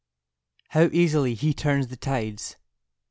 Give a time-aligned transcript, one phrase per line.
[0.69, 2.55] How easily He turns the tides!